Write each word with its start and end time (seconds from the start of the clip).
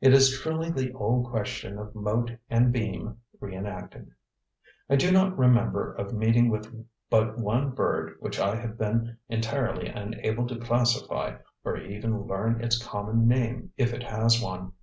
It 0.00 0.14
is 0.14 0.30
truly 0.40 0.70
the 0.70 0.94
old 0.94 1.26
question 1.30 1.76
of 1.78 1.94
mote 1.94 2.38
and 2.48 2.72
beam 2.72 3.20
re 3.38 3.54
enacted. 3.54 4.10
I 4.88 4.96
do 4.96 5.12
not 5.12 5.36
remember 5.36 5.92
of 5.92 6.14
meeting 6.14 6.48
with 6.48 6.74
but 7.10 7.36
one 7.36 7.72
bird 7.72 8.16
which 8.20 8.40
I 8.40 8.56
have 8.56 8.78
been 8.78 9.18
entirely 9.28 9.88
unable 9.88 10.46
to 10.46 10.56
classify 10.58 11.36
or 11.64 11.76
even 11.76 12.22
learn 12.26 12.64
its 12.64 12.82
common 12.82 13.28
name 13.28 13.72
if 13.76 13.92
it 13.92 14.04
has 14.04 14.40
one. 14.40 14.70